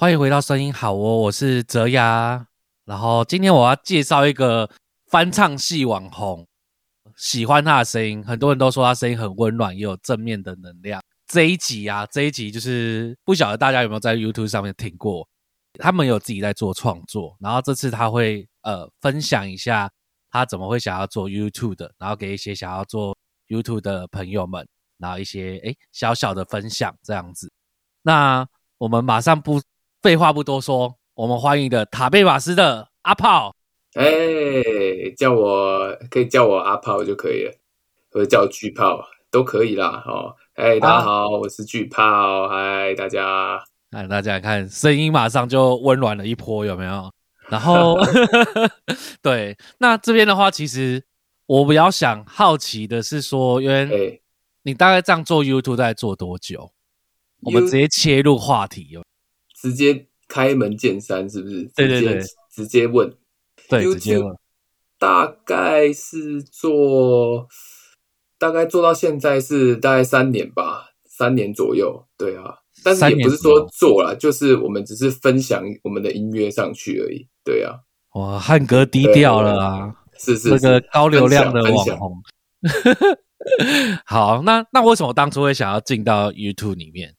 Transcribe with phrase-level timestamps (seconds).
[0.00, 2.46] 欢迎回到声音好哦，我是泽雅。
[2.84, 4.70] 然后今天我要介绍一个
[5.08, 6.46] 翻唱系网红，
[7.16, 11.02] 喜欢他的声音，很多人都说他声音很温暖，也有正面的能量。
[11.26, 15.28] 这一集啊，这一集就是不晓得大家有没有在 YouTube 上面听过，
[15.80, 19.90] 他们有自己在做创作，然后这次他会呃分享一下
[20.30, 23.18] 他怎么会想要做 YouTube 的，然后给一些想要做
[23.48, 24.64] YouTube 的朋友们，
[24.96, 27.50] 然后一些诶小小的分享这样子。
[28.02, 28.46] 那
[28.78, 29.60] 我们马上不。
[30.08, 33.54] 废话不多说，我们欢迎的塔贝瓦斯的阿炮。
[33.92, 34.06] 哎，
[35.14, 37.52] 叫我可以叫我阿炮就可以了，
[38.10, 40.02] 或者叫巨炮都可以啦。
[40.06, 42.48] 哦，哎，大家好，我是巨炮。
[42.48, 47.12] 嗨，大家，哎，大家看，声音马上就温暖了一波，有没有？
[47.50, 47.98] 然后，
[49.20, 51.04] 对，那这边的话，其实
[51.44, 54.22] 我比较想好奇的是说，因为
[54.62, 56.72] 你大概这样做 YouTube 在做多久？
[57.42, 59.02] 我们直接切入话题哦。
[59.60, 61.64] 直接开门见山，是不是？
[61.74, 62.20] 对对对，
[62.54, 63.12] 直接问。
[63.68, 64.36] 对，直接问。
[64.98, 67.46] 大概是做，
[68.38, 72.06] 大概做到现在是大概三年吧，三年左右。
[72.16, 77.28] 对啊，但是也不是说做了，就是我们只是分享我们的音乐上去而已。
[77.44, 77.80] 对啊。
[78.14, 79.94] 哇，汉哥低调了啊！
[80.18, 82.22] 是是，那个高流量的网红。
[84.04, 87.14] 好，那那为什么当初会想要进到 YouTube 里面？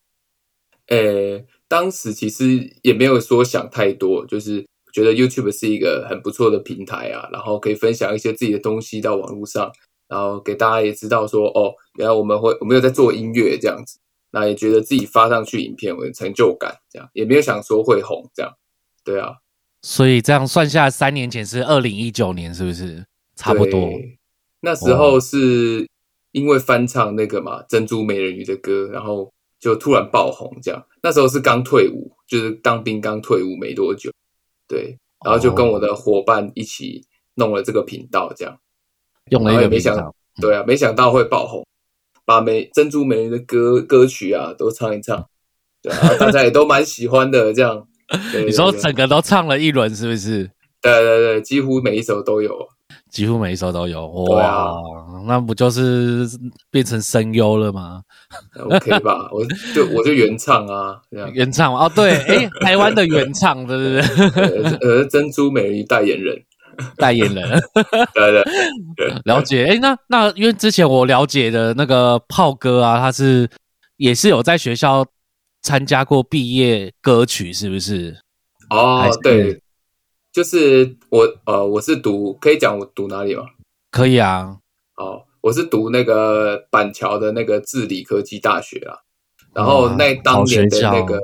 [0.88, 1.46] 诶。
[1.70, 9.70] 当时其实也没有说想太多，就是觉得 YouTube 是一个很不错的平台啊，然后可以分享一些自己的东西到网络上，
[10.08, 14.00] 然后给大家也知道说，哦，原来我们会我们有在做音乐这样子，
[14.32, 18.52] 那也觉得自己发上去影片有成就感，这样也没有想说会红这样，
[19.04, 19.36] 对啊，
[19.82, 23.92] 所以这样算下三年前是二零一九年，是不是差不多？
[24.62, 25.88] 那时候是
[26.32, 29.32] 因为翻唱那个嘛珍珠美人鱼的歌，然后。
[29.60, 34.10] 就突然爆红，这样那时候是刚退伍，就是当兵刚退伍没多久，
[34.66, 37.04] 对，然后就跟我的伙伴一起
[37.34, 38.58] 弄了这个频道，这样
[39.30, 41.64] 用了也没想，对啊，没想到会爆红，
[42.24, 45.28] 把美珍珠美人的歌歌曲啊都唱一唱，
[45.82, 47.86] 对啊，大家也都蛮喜欢的，这样。
[48.44, 50.50] 你说整个都唱了一轮是不是？
[50.82, 52.68] 对对对，几乎每一首都有。
[53.10, 54.72] 几乎每一首都有哇，
[55.26, 56.26] 那不就是
[56.70, 58.02] 变成声优了吗
[58.58, 59.44] ？OK 吧， 我
[59.74, 61.00] 就我就原唱啊，
[61.32, 63.82] 原唱哦，对，哎，台湾的原唱，对不
[64.32, 64.78] 对？
[64.80, 66.40] 呃，珍珠美人鱼代言人，
[66.96, 67.60] 代言人，
[68.14, 68.44] 对对
[68.96, 69.66] 对，了解。
[69.66, 73.48] 哎，那那因为之前我了解的那个炮哥啊，他是
[73.96, 75.04] 也是有在学校
[75.62, 78.16] 参加过毕业歌曲，是不是？
[78.70, 79.60] 哦，对。
[80.32, 83.44] 就是我呃，我是读，可以讲我读哪里吗？
[83.90, 84.58] 可以啊。
[84.96, 88.98] 哦，我是读那个板桥的那个治理科技大学啊。
[89.52, 91.18] 然后那当年的那个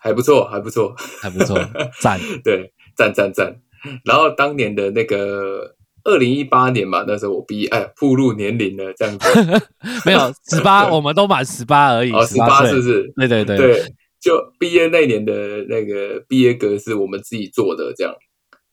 [0.00, 1.56] 还不错，还不错，还不错，
[2.00, 2.18] 赞。
[2.42, 3.60] 对，赞赞赞。
[4.04, 9.62] 然后当年的那个二零一八年嘛，那时候我毕业，哎，步入年龄了，这样子。
[10.04, 12.10] 没有十八， 我们都满十八而已。
[12.10, 13.12] 哦，十八是不是？
[13.14, 13.94] 对对对对。
[14.22, 18.14] 就毕业那年的那个毕业歌是我们自己做的，这样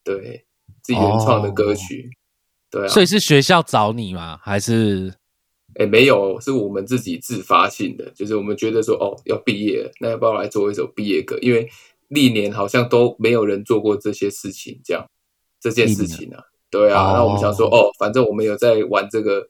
[0.03, 0.45] 对，
[0.83, 2.07] 自己原创的歌曲，
[2.69, 2.87] 对啊。
[2.87, 4.39] 所以是学校找你吗？
[4.43, 5.11] 还是？
[5.75, 11.37] 哎，没有，是我们自己自发性的，就是我们觉得说，哦，要毕业，那要不要来做一首毕业歌？
[11.41, 11.67] 因为
[12.09, 15.09] 历年好像都没有人做过这些事情，这样
[15.59, 17.13] 这件事情啊，对啊。
[17.13, 19.49] 那我们想说，哦，反正我们有在玩这个，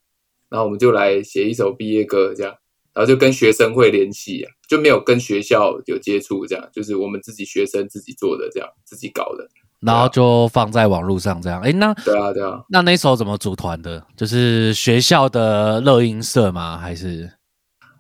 [0.49, 2.55] 然后我们就来写一首毕业歌，这样。
[2.93, 9.49] 然后就跟学生会联系啊，就没有跟学校有接触，这样就是我们自己学生自己做的，这样自己搞的，
[9.79, 11.59] 然后就放在网络上这样。
[11.61, 14.05] 哎，那对啊，对啊，那那时候怎么组团的？
[14.15, 16.77] 就是学校的乐音社吗？
[16.77, 17.31] 还是？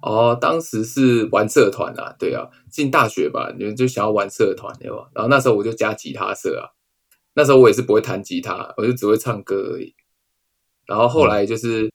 [0.03, 5.09] 哦，当时是玩社团啊，对啊，进大学吧，你们就想要玩社团对吧？
[5.15, 6.77] 然后那时候我就加吉他社啊，
[7.33, 9.95] 那时候我也是不会弹吉他，我就只会唱歌而已。
[10.85, 11.91] 然后后来就是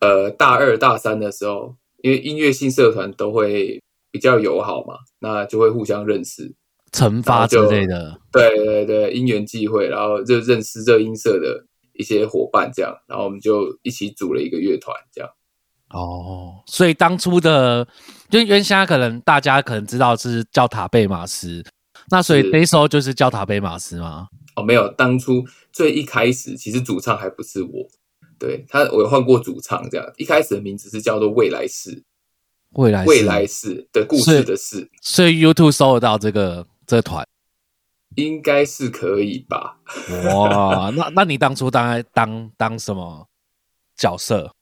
[0.00, 1.76] 呃大二大三的时候。
[2.06, 3.82] 因为音乐性社团都会
[4.12, 6.54] 比较友好嘛，那就会互相认识、
[6.92, 8.20] 惩罚之类的。
[8.30, 15.28] 对对对，因缘际会，然后就认识这音社的一些伙伴，这样，然后我们就一起组了一个乐团，这样。
[15.90, 17.84] 哦，所以当初的，
[18.30, 21.64] 就原先可能大家可能知道是叫塔贝马斯，
[22.08, 24.28] 那所以那时候就是叫塔贝马斯吗？
[24.54, 27.88] 哦，没有，当初最一开始其实主唱还不是我。
[28.38, 32.04] 对他，我有换过主唱，这样一开始的名字是叫做未来式，
[32.72, 37.26] 未来未来式的故事的事，所以 YouTube 搜得到这个这团，
[38.16, 39.78] 应该是可以吧？
[40.24, 43.28] 哇，那那你当初当当当什么
[43.96, 44.52] 角色？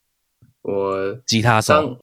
[0.62, 1.98] 我吉他手，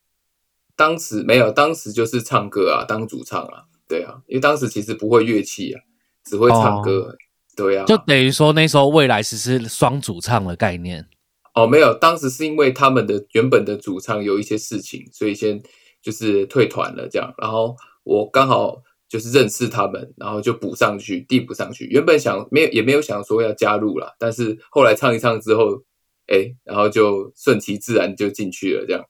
[0.75, 3.63] 当时没有，当时就是唱歌啊，当主唱啊。
[3.87, 5.81] 对啊，因为当时其实不会乐器啊，
[6.23, 7.17] 只会唱歌，
[7.57, 11.05] 对啊，就等于说那时候未来只是双主唱的概念。
[11.53, 15.61] 哦，没有，当时是因为他们的原本的主唱有一些事情，所以先
[16.01, 17.33] 就是退团了这样。
[17.37, 21.87] 然后我刚好就是认识他们，然后就补上去，递补上去。
[21.87, 25.81] 原本想没有也没有想说要加入了，但是后来唱一唱之后，
[26.27, 29.03] 哎，然后就顺其自然就进去了这样。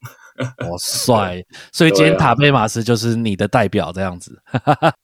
[0.67, 1.45] 哇 帅！
[1.71, 4.41] 所以今天塔贝马斯就是你的代表这样子。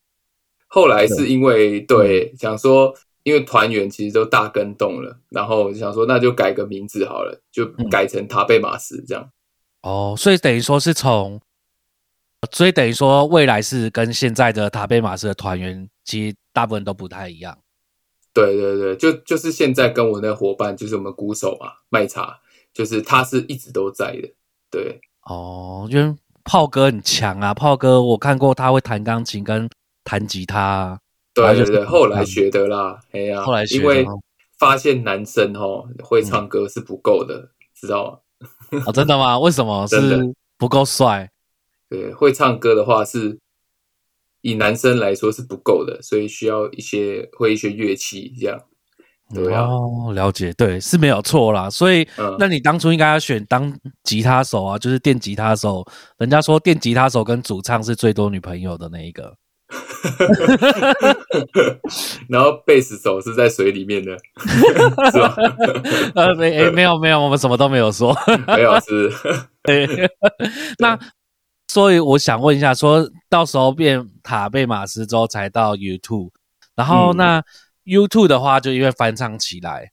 [0.66, 2.95] 后来是因为对想说。
[3.27, 9.29] 因为团员其实都大跟动了，然后我就想说，那就改个名字好了，就改成塔贝马斯这样。
[9.81, 11.41] 哦，所以等于说是从，
[12.53, 17.57] 所以等于说未来是跟现在的塔贝马斯的团员，其实大部分都不太一样。
[18.33, 22.39] 对对对，就就是现在跟我那伙伴，就是我们鼓手嘛，麦茶，
[22.74, 24.33] 就是他是一直都在的。
[24.71, 26.15] 对，哦，因为
[26.45, 29.69] 炮哥很强啊，炮哥我看过他会弹钢琴跟
[30.06, 31.01] 弹吉他。
[31.44, 34.06] 对对对，后来学的啦，哎呀，后来因为
[34.57, 38.24] 发现男生哈会唱歌是不够的，知道
[38.72, 38.80] 吗？
[38.86, 39.38] 哦，真的吗？
[39.39, 39.88] 为什么？
[39.88, 41.30] 是不够帅？
[41.89, 43.38] 对，会唱歌的话是
[44.42, 48.60] 以男生来说是不够的，所以需要一些会一些乐器这样。
[49.34, 51.69] 对哦，了解，对，是没有错啦。
[51.69, 52.07] 所以，
[52.39, 55.86] 那你当初应该要选当吉他手啊，就是电吉他手。
[56.18, 59.36] 人家说电吉他手跟主唱是最多女朋友的那一个。
[62.29, 64.17] 然后贝斯手是在水里面的，
[65.11, 65.35] 是吧？
[66.15, 68.15] 呃，没，没有，没有，我们什么都没有说，
[68.47, 69.11] 没有是。
[70.79, 70.97] 那
[71.67, 76.31] 所以我想问一下，说到时候变塔贝马斯之后才到 YouTube，
[76.75, 77.43] 然后那
[77.83, 79.91] YouTube 的话就因为翻唱起来，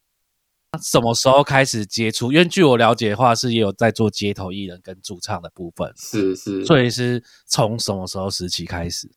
[0.81, 2.31] 什么时候开始接触？
[2.31, 6.65] 因为据我了解的话，是也有在做街头艺人跟驻唱的部分，是是。
[6.65, 9.11] 所以是从什么时候时期开始？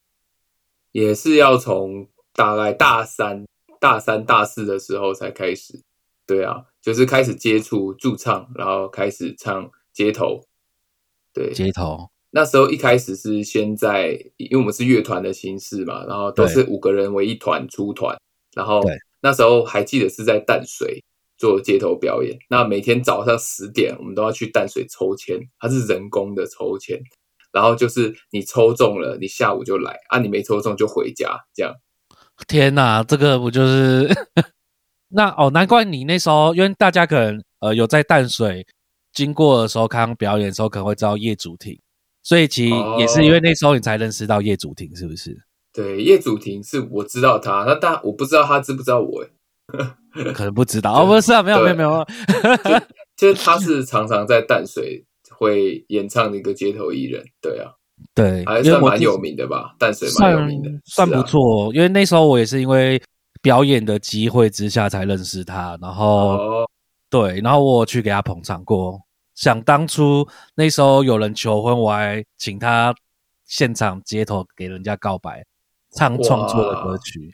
[0.92, 3.44] 也是要从大概大三、
[3.80, 5.82] 大三、大四的时候才开始，
[6.26, 10.42] 对啊，就是开始接触驻唱，然后开始唱街头，
[11.32, 12.08] 对，街头。
[12.30, 18.16] 那时候一开始是先在，因为我们是乐团的形式嘛，然后都是五个人为一团出团，
[18.54, 18.82] 然后
[19.20, 21.02] 那时候还记得是在淡水
[21.38, 27.00] 做街头表演，那每天早上十点我们都要去淡水抽签，它是人工的抽签。
[27.58, 31.36] 然后就是你抽中了，你下午就来啊；你没抽中就回家。
[31.52, 31.74] 这样，
[32.46, 34.08] 天哪，这个不就是
[35.10, 35.50] 那哦？
[35.50, 38.64] 难怪你那时候，因为大家可能呃有在淡水
[39.12, 41.76] 经过的时候看表演的时候，可能会知道叶祖庭，
[42.22, 45.36] 所以其实也是因为那时候你才认识到叶祖庭，是不是？
[45.72, 49.26] 对，叶祖庭是我知道他，那但我不知道他知不知道我，
[50.32, 52.06] 可能不知道哦，不是啊，没有没有没有，
[53.16, 55.04] 就是他是常常在淡水。
[55.38, 57.70] 会演唱的一个街头艺人，对啊，
[58.12, 61.72] 对，还算蛮有名的吧，淡水蛮有名的，算不错。
[61.72, 63.00] 因为那时候我也是因为
[63.40, 66.66] 表演的机会之下才认识他，然后
[67.08, 69.00] 对，然后我去给他捧场过。
[69.36, 70.26] 想当初
[70.56, 72.92] 那时候有人求婚，我还请他
[73.46, 75.44] 现场街头给人家告白，
[75.92, 77.32] 唱创作的歌曲，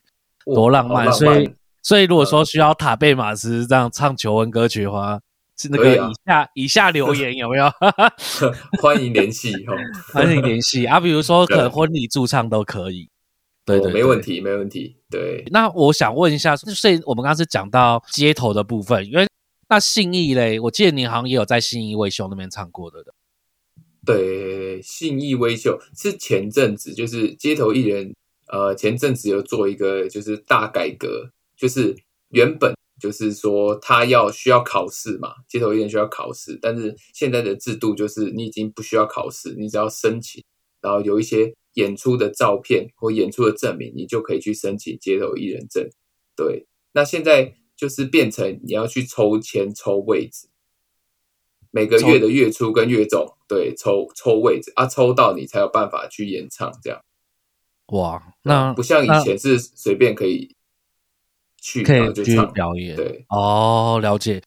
[0.54, 1.10] 多浪漫。
[1.10, 1.50] 所以，
[1.82, 5.18] 所以如果说需要塔贝马斯这样唱求婚歌曲的话。
[5.56, 7.70] 是那个以下以下留言有没有？
[8.82, 9.74] 欢迎联系哦，
[10.12, 10.98] 欢迎联系啊！
[10.98, 13.08] 比如说 可能婚礼驻唱都可以，
[13.64, 14.96] 对对，没问题没问题。
[15.08, 19.28] 对，那我想问一下，所以我们刚刚是讲到街头的部分，因为
[19.68, 23.04] 那信义嘞，我记得你好像也有在信义威秀那边唱过的。
[24.04, 28.12] 对，信义威秀是前阵子就是街头艺人，
[28.48, 31.96] 呃，前阵子有做一个就是大改革，就是
[32.30, 32.74] 原本。
[33.04, 40.42] 就是说，他要需要考试嘛，街头艺人需要考试，但是现在的制度就是你已经不需要考试，你只要申请，
[40.80, 45.86] 然后有一些演出的照片或演出的证明，你就可以去申请街头艺人证。
[46.34, 50.48] 对，那现在就是变成你要去抽签抽位置，
[51.70, 57.04] 每个月的月初跟月中，对，抽抽位置啊，抽到你才有办法去演唱这样。
[57.88, 60.56] 哇，那不像以前是随便可以。
[61.82, 64.42] 可以去表演，对哦，了解。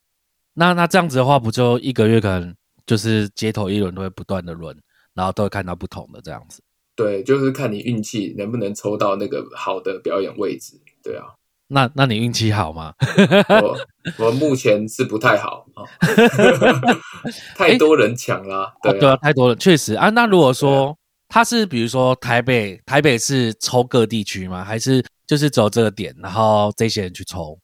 [0.53, 2.55] 那那这样子的话，不就一个月可能
[2.85, 4.75] 就是街头一轮都会不断的轮，
[5.13, 6.61] 然后都会看到不同的这样子。
[6.95, 10.79] 对，就是看你运气能不能抽到那个好的表演位置。
[11.03, 11.25] 对啊，
[11.67, 12.93] 那那你运气好吗？
[13.61, 13.77] 我
[14.25, 15.85] 我目前是不太好啊，
[17.55, 18.73] 太多人抢啦。
[18.81, 20.09] 对啊，太多人，确实啊。
[20.09, 20.97] 那如果说
[21.29, 24.63] 他是比如说台北，台北是抽各地区吗？
[24.63, 25.03] 还是？
[25.27, 27.59] 就是走这个点，然后这些人去抽。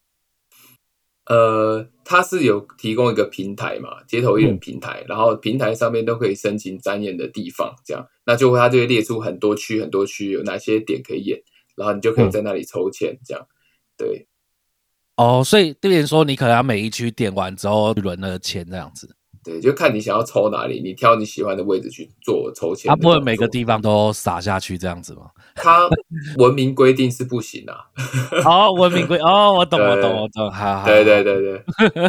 [1.25, 11.41] 呃，它是有提供一个平台嘛，街头艺人嗯平台，然后平台上面都可以申请展演的地方，这样，那就会它就会列出很多区很多区有哪些点可以演，
[11.77, 12.31] 然后你就可以嗯。
[12.31, 13.47] 在那里抽签，这样，
[13.97, 14.27] 对。
[15.15, 23.19] 哦，所以对人说，你可能要每一区点完之后轮了签这样子，对，就看你想要抽哪里，你挑你喜欢的位置去做抽签它不会。
[23.19, 25.29] 每个地方都撒下去这样子吗？
[25.55, 25.89] 它
[26.37, 27.85] 文明规定是不行啊，
[28.45, 30.85] 哦，文明规哦，我懂，我懂，我懂，好好。
[30.85, 31.23] 对对。
[31.23, 31.63] 对对，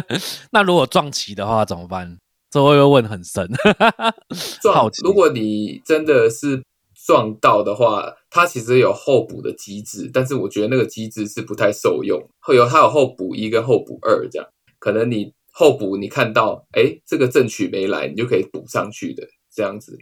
[0.51, 2.17] 那如果撞齐的话怎么办？
[2.49, 3.49] 这我会问很深。
[4.73, 6.63] 好撞奇，如果你真的是
[7.05, 12.21] 撞到的话，它其实有候补的机制，但是我觉得那个机制是不太受用。
[12.39, 14.47] 会有它有候补一跟候补二这样，
[14.79, 19.97] 可能你候补你看到，哎，这个正曲没来，你就可以补上去的这样子。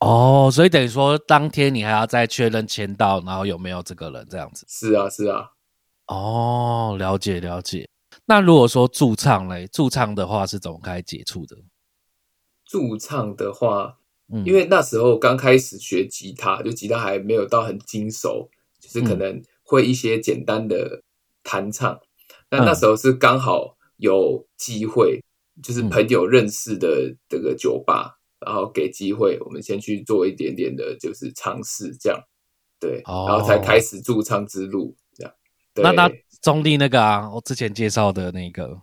[0.00, 4.64] 哦，所以等于说当天你还要再确认签到，然后有没有这个人这样子。
[4.66, 5.50] 是啊，是啊，
[6.06, 7.86] 哦，了解了解。
[8.24, 11.56] 那如果说驻唱嘞，驻唱的话是怎么开始接触的？
[12.64, 13.98] 驻唱的话，
[14.32, 18.48] 嗯，因为那时候刚开始学吉他，就吉他还没有到很精熟，
[18.80, 21.02] 就是可嗯能会一些简单的
[21.42, 22.00] 弹唱。
[22.50, 25.22] 那嗯那时候是刚好有机会，
[25.62, 25.88] 就是嗯。
[25.88, 32.20] 朋友认识的这个酒吧，然后给机会，我们先去做一点点的，就是尝试这样，
[32.78, 35.32] 对，哦然后才开始驻唱之路这样。
[35.74, 35.82] 对。
[35.82, 36.10] 那那
[36.42, 38.82] 中立那个啊，我之前介绍的那个。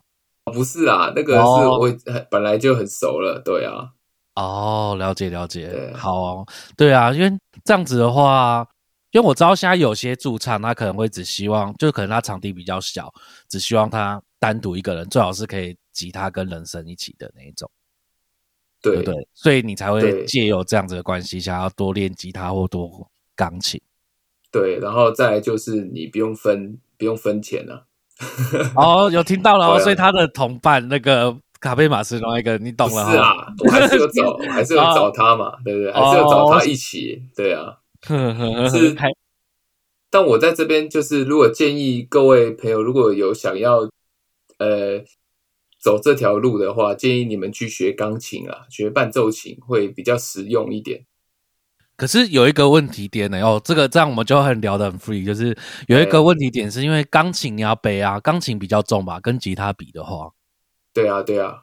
[0.52, 3.92] 不是啊，那个是哦我很本来就很熟了，对啊，
[4.36, 7.32] 哦，了解了解，好哦，对啊，因为
[7.64, 8.68] 这样子的话，
[9.12, 13.10] 因为我知道现在有些驻唱，他可能会只希望，就可能他场地比较小，
[13.48, 17.72] 只希望他单独一个人，最好是可以吉他跟人声一起的那一种，
[18.82, 19.28] 对对不对？
[19.34, 23.80] 所以你才会借由这样子的关系，想要多练吉他或多钢琴。
[24.52, 27.86] 对，然后再来就是你不用分不用分钱啊，
[28.76, 33.12] 哦，有听到了所以他的同伴那个卡贝马斯另外一个，你懂不了哈。
[33.14, 35.94] 是啊，我还是有找， 还是有找他嘛，对不对？
[35.94, 37.78] 还是有找他一起，对啊。
[38.02, 38.94] 呵呵呵是
[40.10, 43.90] 但我在这边就是，如果建议各位朋友，如果有想要
[44.64, 45.04] 呃
[45.80, 51.06] 走这条路的话，建议你们去学钢琴啊，学伴奏琴会比较实用一点。
[51.96, 55.56] 可是有一个问题点呢，哦，这个这样我们就很聊得很 free，就是
[55.88, 60.32] 有一个问题点是因为钢琴你要背啊，钢琴比较重吧，跟吉他比的话，
[60.94, 61.60] 对啊，对啊，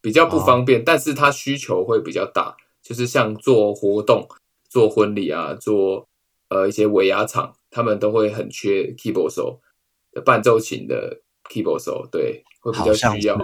[0.00, 4.28] 比较不方便，但是它需求会比较大，就是像做活动、
[4.68, 6.08] 做婚礼啊，做
[6.48, 9.60] 呃一些尾牙场，他们都会很缺 keyboard 手，
[10.24, 13.36] 伴奏琴的 keyboard 手，对，会比较需要。，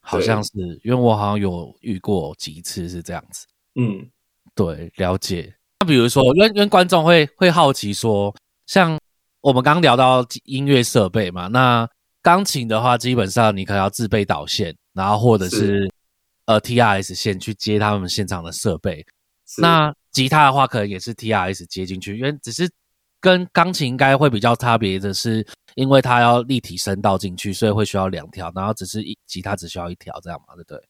[0.00, 0.50] 好像是，
[0.84, 3.46] 因为我好像有遇过几次是这样子。
[3.74, 4.08] 嗯，
[4.54, 5.54] 对，了解。
[5.80, 8.34] 那比如说，因为因为观众会会好奇说，
[8.66, 8.98] 像
[9.40, 11.88] 我们刚刚聊到音乐设备嘛，那
[12.20, 15.92] 钢琴的话，基本上你可能要自备导线，然后或者是是
[16.46, 19.04] 呃 TRS 线去接他们现场的设备。
[19.58, 22.68] 那吉他的话，可能也是 TRS 接进去，因为只是
[23.20, 30.80] 跟钢琴应该会比较差别的是，因为它要立体声道进去，所以会需要两条，然后只是一吉他只需要一条，这样嘛，对不对？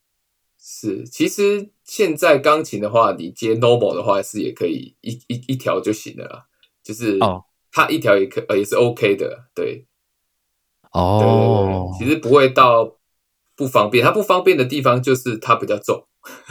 [0.64, 6.44] 是，其实现在钢琴的话，你接 normal 的话是也可以一一一条就行了啦，
[6.84, 9.84] 就是哦它一条也可呃也是 OK 的，对，对
[10.92, 12.96] 对哦对，，其实不会到
[13.56, 16.06] 不方便，它不方便的地方就是它比较重，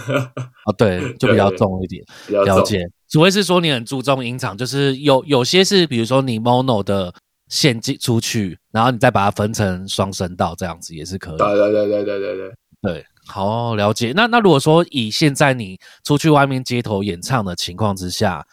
[0.08, 2.04] 啊，对， 就比较重一点。
[2.28, 7.14] 比较，了解，除非是说你很注重音场，就是有有些是，比如说你 mono 的
[7.52, 11.38] 线进出去，然后你再把它分成双声道，这样子也是可以。
[11.38, 14.14] 对对对对对对对，对，好了解。
[14.16, 18.48] 那那如果说以现在你出去外面街头演唱的情况之下，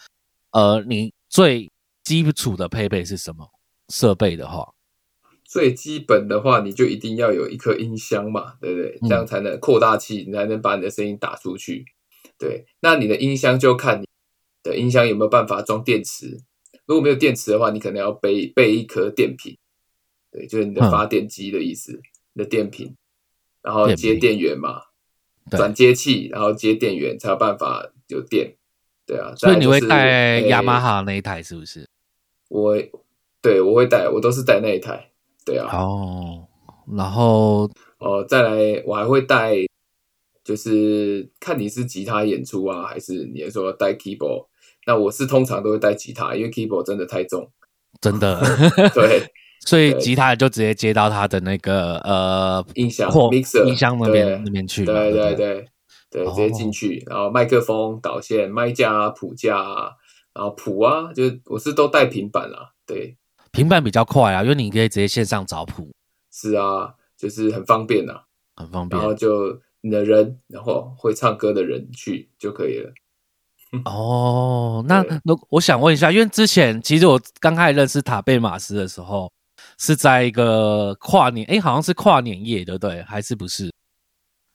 [0.51, 1.71] 呃，你最
[2.03, 3.49] 基础的配备是什么？
[3.89, 4.75] 设备的话，
[5.45, 8.99] 最基本的话，你就一定要有一颗音箱嘛，对不对？
[9.01, 11.85] 嗯这样才能扩大器，你才能把你的声音打出去。
[12.37, 14.07] 对，那你的音箱就看你
[14.63, 16.43] 的音箱有没有办法装电池。
[16.89, 19.59] 如果没有电池的话，你可能要备备一颗电瓶，
[20.33, 22.01] 对，就是你的嗯发电机的意思，
[22.33, 22.97] 你的电瓶，
[23.61, 24.81] 然后接电源嘛，
[25.51, 28.57] 对转接器，然后接电源才有办法有电。
[29.05, 31.87] 对啊，所以你会带雅马哈那一台是不是？
[32.49, 32.75] 我
[33.43, 35.11] 对我会带，我都是带那一台。
[35.45, 36.49] 对啊，哦，
[36.97, 39.55] 然后哦，再来我还会带，
[40.43, 44.48] 就是看你是吉他演出啊，还是你是说带 keyboard。
[44.89, 47.53] 那我是通常都会带吉他，因为 keyboard 真的太重。
[48.01, 48.41] 真的，
[48.95, 49.23] 对，
[49.67, 55.69] 所以吉他就直接接到他的那个呃音响或 mixer 音箱那边那边去嘛，对对对
[56.11, 59.91] 对直接进去，然后麦克风、导线、麦架啊、谱架啊，
[60.33, 62.71] 然后谱啊，就是我是都带平板啦。
[62.87, 63.19] 对，
[63.53, 65.91] 平板比较快啊，因为你可以直接线上找谱。
[66.33, 68.23] 是啊，就是很方便呐、
[68.57, 72.91] 很方便然后就你的人，然后会唱歌的人去就可以了。
[73.85, 74.85] 哦。
[74.89, 79.31] 那那我想问一下，因为之前其实我刚开始认识塔贝马斯的时候，
[79.79, 83.03] 是在一个跨年，诶，好像是跨年夜，对不对？
[83.03, 83.73] 还是不是？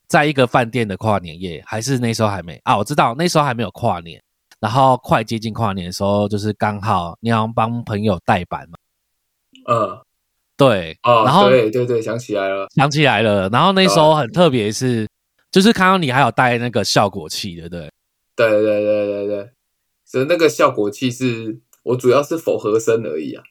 [0.07, 2.77] 在一个饭店的跨年夜，还是那时候还没啊？
[2.77, 4.21] 我知道那时候还没有跨年，
[4.59, 8.77] 然后快接近跨年的时候，就是刚好你要帮朋友代班嘛，
[9.67, 9.97] 嗯，
[10.55, 15.07] 对，哦，然后对对对，想起来了，想起来了，然后那时候很特别是，
[15.51, 17.89] 就是看到你还有带那个效果器，对不对？
[18.35, 19.49] 对对对对对，
[20.05, 23.43] 所以那个效果器是我主要是否和声而已啊，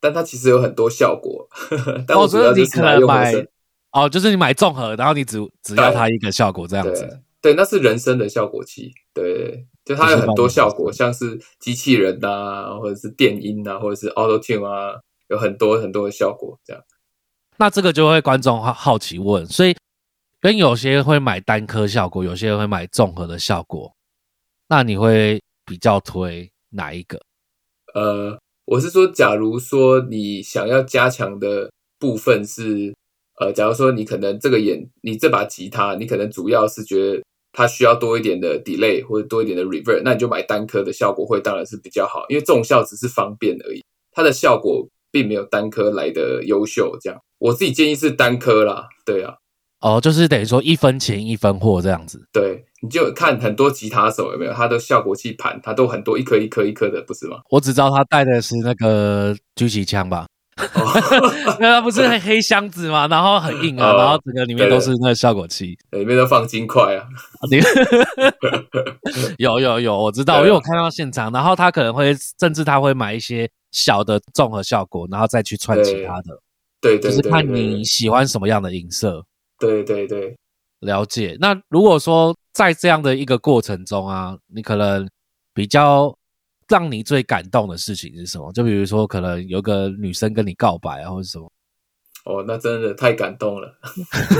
[0.00, 3.48] 但它其实有很多效果，呵 呵但我哦，主要就是所以你可拿用和能买声。
[3.92, 7.02] 哦，就是你买综合，然后你只只要它一个效果这样子。
[7.42, 16.82] 对对，那是人声的效果器，对，就它有很多效果，像是机器人呐、或者是电音啊，或者是 Auto Tune 啊，有很多很多的效果，这样。
[17.56, 19.74] 那这个就会观众好好奇问，所以
[20.40, 23.92] 跟有些会买单颗效果，有些人会买综合的效果，
[24.70, 27.20] 那你会比较推哪一个？
[27.92, 32.94] 呃，我是说，假如说你想要加强的部分是，
[33.40, 46.96] 呃，假如说你可能这个演，你这把吉他，你可能主要是觉得它需要多一点的 delay 或者多一点的 reverb，那你就买单颗的效果会当然是比较好，因为重效只是方便而已，它的效果并没有单颗来的优秀。
[47.00, 49.34] 这样，我自己建议是单颗啦，对啊，
[49.80, 52.22] 哦，就是等于说一分钱一分货这样子。
[52.32, 57.38] 对，你就看很多吉他手有没有，他的效果器盘，他都很多一颗一颗一颗的，不是吗？
[57.48, 60.26] 我只知道他带的是那个狙击枪吧，
[60.74, 63.06] 哦，那它不是黑黑箱子吗？
[63.08, 65.74] 然后很硬啊，哦然后整个里面都是那个效果器。
[65.92, 67.06] 里面都放金块啊，
[69.38, 76.38] 有有有，我知道，因为我看到现场，然后他可能会甚至他会买一些小的综合效果，然后再去串其他的，
[76.82, 79.24] 对对就是看你喜欢什么样的音色。
[79.60, 80.36] 对对对，
[80.80, 81.36] 了解。
[81.38, 85.08] 那如果说在这样的一个过程中啊，你可能
[85.54, 86.16] 比较
[86.68, 88.52] 让你最感动的事情是什么？
[88.52, 91.50] 就比如说，可能有个女生跟你告白啊，或者什么，
[92.24, 93.78] 哦，那真的太感动了。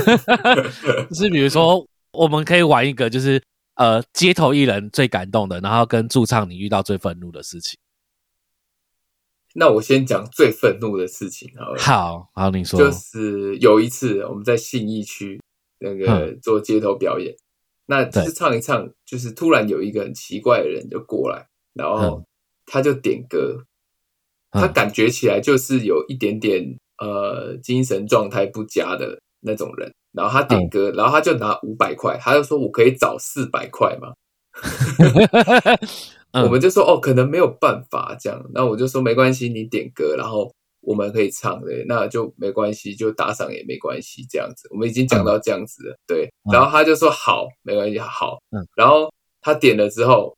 [1.09, 3.41] 就是比如说，我们可以玩一个，就是
[3.75, 7.77] 呃，街头艺人最感动的，然后跟驻唱你遇到最愤怒的事情。
[9.53, 15.41] 那我先讲最愤怒的事情好了，好，好，你说，就是有一次我们在信义区
[15.79, 17.35] 那个做街头表演，
[17.85, 22.25] 那就是唱一唱，就是突然有一个很奇怪的人就过来，然后嗯。
[22.63, 23.65] 他就点歌，
[24.51, 24.61] 嗯。
[24.61, 26.63] 他感觉起来就是有一点点
[26.99, 34.13] 呃精神状态不佳的那种人，然后他点歌，然后他就拿五百块，他就说我可以找四百块吗？
[36.33, 38.41] 嗯我们就说哦，可能没有办法这样。
[38.53, 44.67] 那我就说没关系，你点歌，然后我们可以唱的，那就没关系，就打赏也没关系这样子。
[44.71, 46.25] 我们已经讲到这样子了，对。
[46.49, 48.39] 嗯然后他就说好，没关系，好。
[48.51, 48.65] 嗯。
[48.75, 50.35] 然后他点了之后，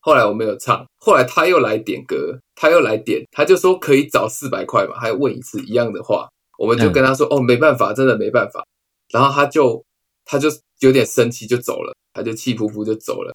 [0.00, 8.66] 后来我没有唱，后来他又来点歌，他又来点，他就说可以找四百块嘛，还问一次一样的话，我们就跟他说、哦，没办法，真的没办法。
[9.12, 9.84] 然后他就
[10.24, 10.48] 他就
[10.80, 13.34] 有点生气，就走了，他就气扑扑就走了。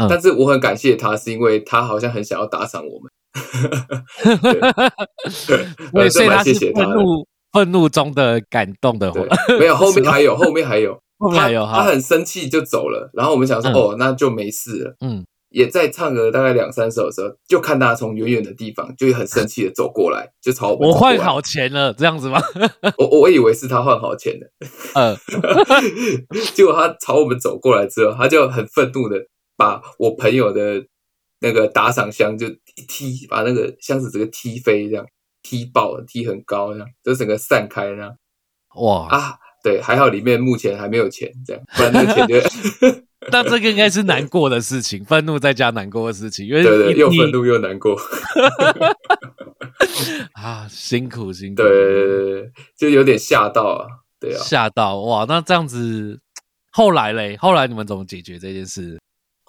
[0.00, 3.10] 嗯但是我很感谢他，是因为他好像很想要打赏我们。
[5.46, 6.86] 对，对，呃这蛮所以他是谢谢他的。
[6.86, 9.12] 愤怒愤怒中的感动的
[9.58, 13.10] 没有 后面还有，后面还有，后面还有他，他，很生气就走了。
[13.12, 14.96] 然后我们想说，嗯哦，那就没事了。
[15.00, 22.40] 嗯，也在唱个大概两三首的时候，就看他从远远的地方就很生气的走过来， 就朝我换好钱了，这样子吗？
[22.98, 24.46] 我我以为是他换好钱的，
[24.94, 25.16] 嗯，
[26.54, 29.16] 结果他朝我们走过来之后，他就很愤怒的
[29.60, 30.86] 把我朋友的
[31.40, 35.04] 那个打赏箱就一踢，把那个箱子整个踢飞，这样
[35.42, 38.16] 踢爆了，踢很高，这样就整个散开，这样
[38.76, 42.36] 哇，啊，对，还好里面目前还没有钱，这样不然那个钱就
[43.30, 47.94] 那这个应该是难过的事情，愤怒再加难过的事情，因为对 对，又愤怒又难过，
[50.32, 53.86] 啊，辛苦辛苦，对，就有点吓到啊，
[54.18, 54.38] 对啊。
[54.42, 55.26] 吓到哇！
[55.28, 56.18] 那这样子，
[56.72, 58.98] 后来嘞，后来你们怎么解决这件事？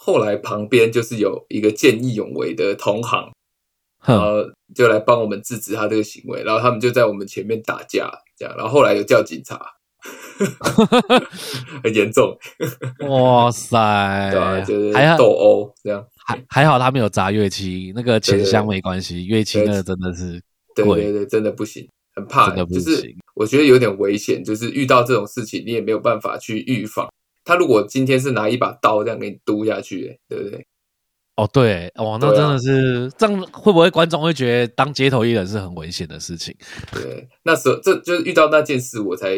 [0.03, 3.31] 后来旁边就是有一个见义勇为的同行，
[4.03, 9.61] 然，后就来帮我们制止他这个行为，然后他们就在我们前面打架，这样，然后后来有叫警察，
[11.83, 12.35] 很严重，
[13.07, 20.41] 哇塞，对吧、就是斗殴这样，还还好他没有砸乐器，那个钱箱没关系，乐器那个真的是
[20.75, 21.03] 对贵。
[21.03, 23.15] 对对，真的不行，很怕，真的不就是行。
[23.35, 27.07] 我觉得有点危险，就是遇到这种事情，你也没有办法去预防。
[27.43, 30.65] 他如果今天是拿一把刀这样给你嘟下去，对不对？
[31.37, 36.55] 哦，对，哦，那真的是、这样，会不会观众会觉得当街头艺人是很危险的事情？
[36.91, 39.35] 对，那时候这就是遇到那件事，我才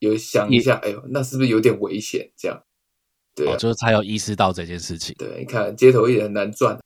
[0.00, 2.28] 有想一下，哎呦，那是不是有点危险？
[2.36, 2.60] 这样，
[3.34, 6.78] 对啊哦，就是才有意识到这件事情对，你看街头艺人很难赚，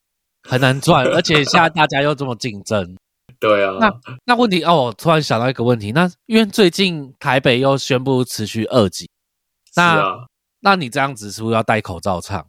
[0.48, 2.96] 很难赚，而且现在大家又这么竞争。
[3.40, 3.92] 对啊，那
[4.25, 10.27] 那问题哦，我突然想到一个问题，那因为最近台北又宣布持续二级，是那啊，
[10.64, 12.46] 那你这样子是不是要戴口罩唱？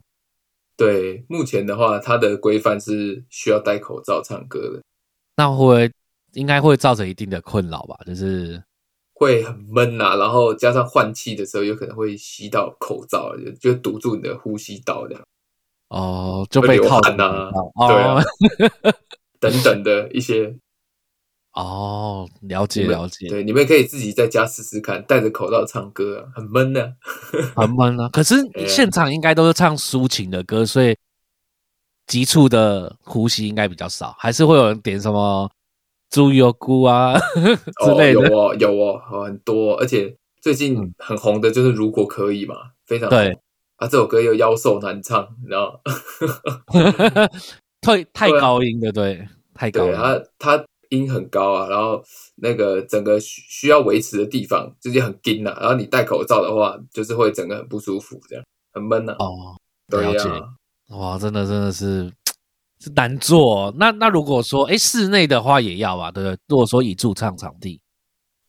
[0.76, 4.82] 对，目前的话，它的规范是需要戴口罩唱歌的，
[5.36, 5.92] 那会不会
[6.32, 7.98] 应该会造成一定的困扰吧？
[8.06, 8.62] 就是
[9.12, 15.16] 会很闷呐、然后加上换气的时候，有可能会吸到口罩，就就堵住你的呼吸道的
[15.88, 18.22] 哦，就被套汗啊哦对啊
[19.40, 20.56] 等等的一些。
[21.54, 26.94] 哦，了解了解，对，你们可以自己在家试试看，戴着口罩唱歌啊，很闷的、
[27.54, 28.08] 很闷啊。
[28.08, 28.34] 可是
[28.66, 30.96] 现场应该都是唱抒情的歌，所以
[32.06, 35.48] 急促的呼吸应该比较少，还是会有人点什么
[36.10, 37.14] 猪油菇啊
[37.84, 38.20] 之类的。
[38.20, 43.38] 哦、有哦，有哦，哦很多，而且最近嗯很红的就是《如果可以》嘛，非常红对
[43.76, 45.80] 啊，这首歌又妖兽难唱，然后
[47.80, 49.96] 太太高音的，对，太高对音。
[49.96, 50.22] 它
[50.56, 50.64] 它
[50.96, 52.02] 音很高啊，然后
[52.36, 59.16] 那个整个需需要维持的地方就是很紧啊，然后你戴口罩的话，就是会整个很不舒服，这样很闷啊。
[59.18, 59.56] 哦，
[59.88, 60.40] 对了解呀、
[60.90, 62.10] 哇，真的真的是
[62.80, 63.74] 是难做、哦。
[63.78, 66.38] 那那如果说，哎，室内的话也要吧，对不对？
[66.48, 67.80] 如果说以驻唱场地，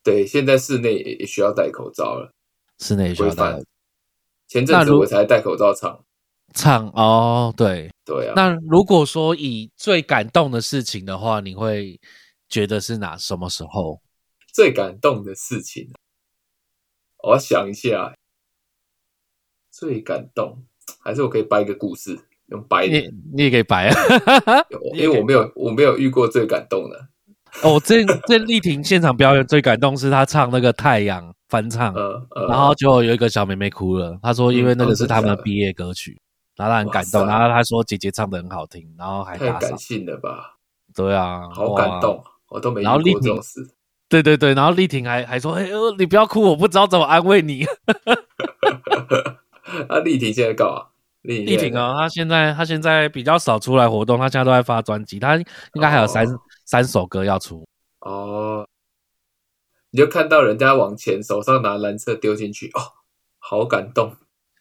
[0.03, 2.31] 对，现在室内也也需要戴口罩了，
[2.79, 3.59] 室内也需要戴。
[4.47, 5.99] 前阵子我才戴口罩唱，
[6.53, 7.89] 唱哦，对。
[8.05, 11.99] 对啊，那如果说以最感动的事情的话，你会
[12.49, 14.01] 觉得是哪什么时候？
[14.53, 15.91] 最感动的事情，
[17.23, 18.15] 我想一下，
[19.69, 20.63] 最感动
[21.03, 22.93] 还是我可以掰一个故事，用掰的。
[22.93, 23.95] 你，你也可以掰啊。
[24.93, 27.07] 因为我没有我没有遇过最感动的，
[27.63, 36.17] 哦，这这丽婷现场表演最感动是她唱那个《太阳》翻唱，呃呃，然后就有一个小妹妹哭了，她说因为那个嗯是他们的毕业歌曲，
[36.55, 40.57] 然后她很感动，然后她说姐姐唱的很好听，然后还太感，性了吧，
[40.93, 42.23] 对啊，好感动，
[42.55, 42.85] 我都没遇
[43.21, 43.67] 这种事。
[44.07, 47.65] 对对对，然后丽婷还还说，哎呦，你不要哭，我不知道怎么安慰你。
[49.89, 50.85] 啊，丽婷现在干嘛？
[51.23, 55.43] 丽婷啊，她现在她现在比较少出来活动，她现在都在发专辑，她应
[55.81, 57.63] 该还有三、哦三首歌要出。
[57.99, 58.67] 哦，
[59.91, 62.81] 你就看到人家往前手上拿蓝色丢进去，哦，
[63.37, 64.15] 好感动。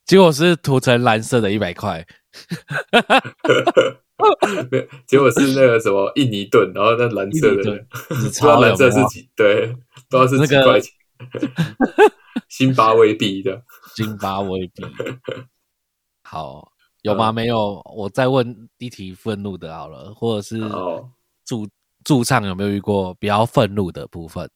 [0.05, 2.07] 结果是涂成蓝色的一百块，
[4.71, 9.29] 没结果是那个什么印尼盾，然后那蓝色的，印尼盾不知道超蓝色是几？
[9.35, 9.67] 对，
[10.09, 10.93] 不知道是那个几块钱。
[12.49, 13.63] 辛巴威币的，
[13.97, 14.85] 津巴威比。
[16.23, 16.71] 好，
[17.03, 17.33] 有嗯吗？
[17.33, 21.11] 没有，我再问一题愤怒的好了，或者是哦，
[21.45, 21.67] 驻
[22.05, 24.49] 驻唱有没有遇过比较愤怒的部分？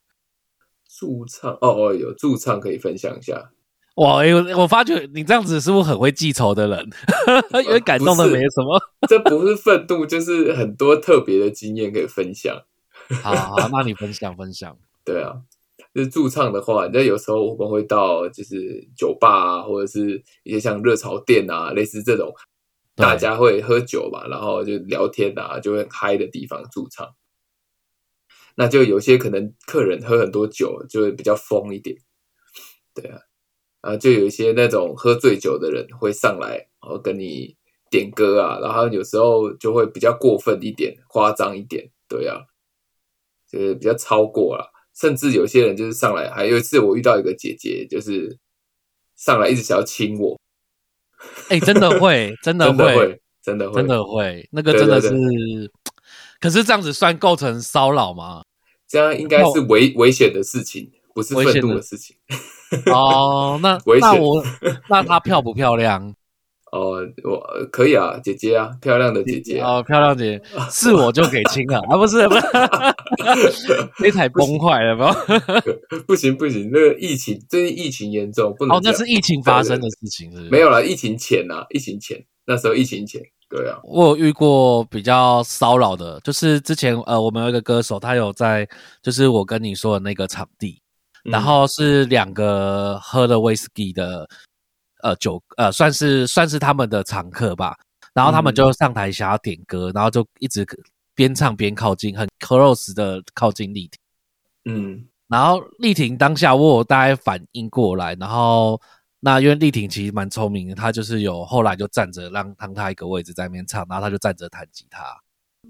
[0.88, 3.50] 驻唱哦哦，有驻唱可以分享一下。
[3.98, 6.90] 哇，哎我我发觉你这样子是不是很会记仇的人？
[7.64, 8.80] 因为感动的没什么。
[9.08, 12.56] 这不是愤怒，就是很多特别的经验可以分享。
[13.22, 14.76] 好好，那你分享分享。
[15.04, 15.34] 对啊，
[15.92, 22.32] 就是驻唱的话，那有时候我们会到就是酒吧啊，或者是一些像热潮店啊，类似这种
[22.94, 27.08] 大家会喝酒嘛，然后就聊天啊，就会很嗨的地方驻唱。
[28.54, 31.96] 那就有些可能客人喝很多酒，就会比较疯一点。
[32.94, 33.18] 对啊，
[33.80, 37.56] 啊，就有一些那种喝醉酒的人会上来，然后跟你
[37.90, 41.90] 点歌啊，然后有时候就会比较过分一点，夸张一点。
[42.08, 42.40] 对啊，
[43.50, 44.72] 就是比较超过了。
[44.94, 48.36] 甚至有些人就是上来，还有一次我遇到一个姐姐，就是
[49.14, 50.36] 上来一直想要亲我，
[51.48, 55.70] 哎、真的会，真的 会，真的会，真的会，真的会，那个真的对是。
[56.40, 58.42] 可是这样子算构成骚扰吗？
[58.88, 62.16] 这样应该是危危险的事情，不是愤怒的事情。
[62.92, 64.42] 哦，那那我
[64.88, 66.12] 那她漂不漂亮？
[66.70, 70.38] 哦，我呃可以啊，姐姐啊，漂亮的姐姐啊，哦，漂亮姐，
[70.70, 72.34] 是我就给亲了啊，不是不
[73.50, 75.14] 是，那台崩坏了吗？
[76.06, 80.50] 不行不行，那个疫情最近疫情严重，不能哦，那是疫情发生的事情，是是？
[80.50, 88.68] 没有了，疫情前啊、疫情前那时候疫情前，对啊，我有遇过比较骚扰的，就是之前呃，我们有一个歌手，他有在，
[89.02, 90.87] 就是我跟你说的那个场地，嗯
[91.24, 94.28] 然后是两个喝了威士忌的
[95.02, 97.76] 呃酒呃，算是算是他们的常客吧。
[98.14, 100.66] 然后他们嗯就上台想要点歌，然后就一直
[101.14, 104.72] 边唱边靠近，很 close 的靠近丽婷。
[104.74, 108.80] 嗯然后丽婷当下我有大概反应过来，然后
[109.20, 115.04] 那因为丽婷其实蛮聪明的，她就是有后来就站着让让她一个位置在那边唱，然后她就站着弹吉他。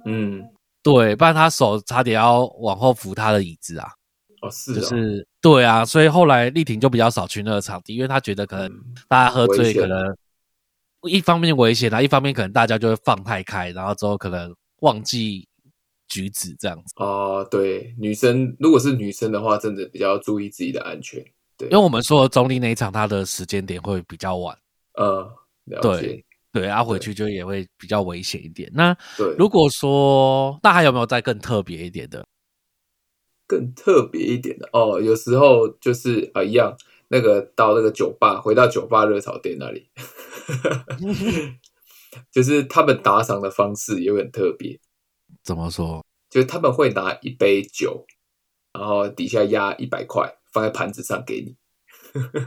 [0.05, 0.49] 嗯，
[0.83, 3.91] 对，不然她手差点要往后扶她的椅子啊。
[4.43, 10.17] 哦，是哦，就是对啊，所以后来丽婷就比较少去那个场地，因为她觉得可能嗯大家喝醉，可能
[11.03, 15.49] 一方面危险啊，一方面可能大家就会放太开，然后之后可能忘记
[16.09, 16.95] 举止这样子。
[16.97, 21.25] 哦，对，女生如果是女生的话，真的比较注意自己的安全。
[21.57, 24.57] 对因为，我们说的中立那一场，它的时间点会比较晚，
[24.95, 25.29] 呃，
[25.65, 28.71] 了对解，对，啊，回去就也会比较危险一点。
[28.73, 32.25] 那对，如果说，那还有没有再更特别一点的？
[33.49, 34.69] 更特别一点的。
[34.73, 36.77] 哦，有时候就是啊、一样，
[37.09, 39.89] 那个到那个酒吧，回到酒吧热炒店那里，
[42.31, 44.79] 就是他们打赏的方式也会很特别，
[45.43, 46.05] 怎么说？
[46.31, 48.05] 就是他们会拿一杯酒，
[48.73, 51.57] 然后底下压一百块放在盘子上给你，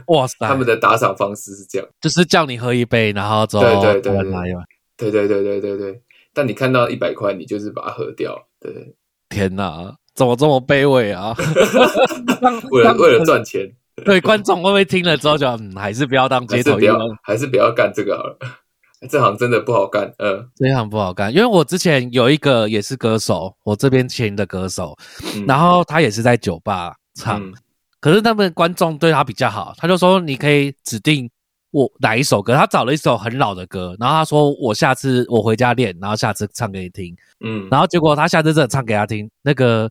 [0.06, 1.88] 哇塞，他们的打赏方式是这样。
[2.00, 4.64] 就是叫你喝一杯，然后之后对对对对拿一碗
[4.96, 8.94] 对对对对对对，但你看到一百块，你就是把它喝掉，对对，
[9.28, 11.34] 天哪，怎么这么卑微啊？
[12.70, 13.68] 为了为了赚钱，
[14.04, 16.96] 对观众会不会听了之后就嗯，还是不要当街头 艺人？
[17.24, 18.38] 还是不要干这个好了，
[19.10, 24.96] 这行真的不好干，嗯这行不好干，因为我之前有一个也是歌手，我这边签的歌手，
[25.34, 25.44] 嗯。
[25.44, 27.52] 然后他也是在酒吧唱，嗯。
[27.98, 31.28] 可是他们观众对他比较好，他就说你可以指定
[31.72, 39.90] 我哪一首歌，他找了一首很老的歌，然后他说我下次我回家练，然后下次唱给你听，嗯，然后结果他下次真的唱给他听，那个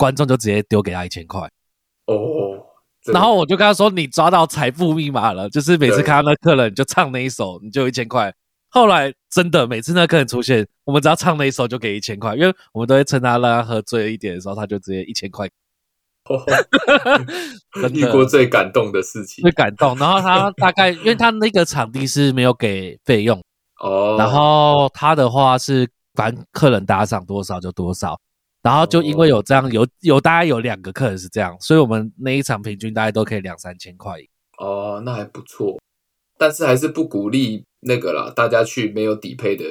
[0.00, 1.42] 观众就直接丢给他一千块，
[2.06, 2.56] 哦，
[3.12, 8.32] 然后我就跟他说你抓到财富密码了，就是每次看到那客人你就唱那一首，你就一千块。
[8.70, 15.46] 后来真的每次那客人出现，我们只要唱那一首就给一千块，因为我们都会趁他让他喝醉一点的时候，他就直接一千块，
[16.30, 16.42] 哦
[17.82, 19.42] 真遇过最感动的事情。
[19.42, 19.94] 最感动。
[19.98, 23.38] 然后他大概因为他那个场地是没有给费用，
[23.82, 28.18] 哦，然后他的话是反正客人打赏多少就多少，
[28.62, 34.18] 然后就因为有这样有有大概有两个客人是这样，所以我们那一场平均大概都可以两三千块。
[34.58, 35.80] 哦，那还不错，
[36.36, 39.64] 但是还是不鼓励那个啦，大家去没有底配的，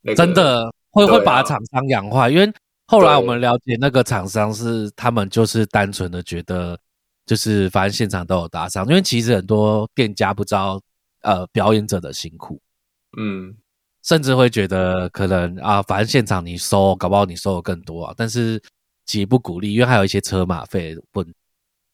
[0.00, 2.50] 那个真的会会把厂商养坏，因为
[2.86, 6.78] 后来我们了解那个厂商是他们就是单纯的觉得
[7.26, 10.80] 就是反正现场都有打赏，因为其实很多店家不知道
[11.20, 12.58] 呃表演者的辛苦，
[13.18, 13.54] 嗯，
[14.04, 18.62] 甚至会觉得可能啊反正现场你收，搞不好你收的更多啊，但是
[19.06, 21.26] 其实不鼓励，因为还有一些车马费问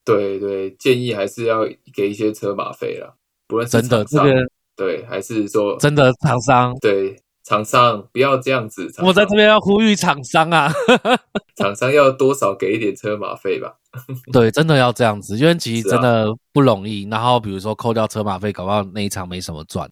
[0.05, 1.61] 对对，建议还是要
[1.94, 3.14] 给一些车马费啦，
[3.46, 6.75] 不论是真的这厂商个对，还是说真的厂商。
[6.81, 10.73] 对厂商不要这样子，我在这边要呼吁厂商啊，
[11.57, 13.75] 厂商要多少给一点车马费吧。
[14.33, 17.09] 对，真的要这样子，因为其实真的不容易。
[17.11, 19.90] 然后比如说扣掉车马费，搞不好那一场没什么赚。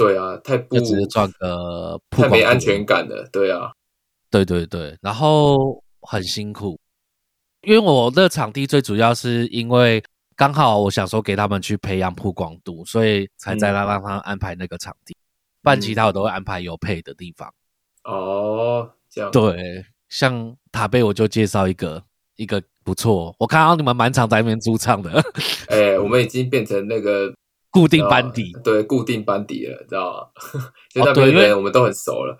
[0.00, 3.28] 对啊，太不就只是赚个曝光度太没安全感了。
[3.30, 3.70] 对啊，
[4.30, 6.80] 对对对，然后很辛苦，
[7.60, 10.02] 因为我的场地最主要是因为
[10.36, 15.14] 刚好我想说给他们去培养曝光度，所以才在那让他安排那个场地，
[15.62, 17.52] 不然其他我都会安排有配的地方。
[18.04, 19.30] 哦，这样。
[19.30, 22.02] 对，像塔贝我就介绍一个
[22.36, 25.22] 一个不错，我看到你们满场在那边驻唱的。
[25.68, 27.30] 哎、我们已 经变成那个
[27.70, 30.12] 固定班底呃对，固定班底了，知道
[30.54, 30.60] 吗？
[30.92, 32.36] 就 哦那边我们都很熟了。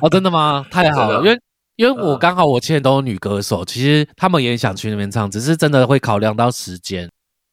[0.00, 0.64] 哦，真的吗？
[0.70, 1.38] 太好了，因为
[1.76, 7.10] 因为我嗯刚好我签的都是女歌手，其实他们也想去那边唱，只是真的会考量到时间，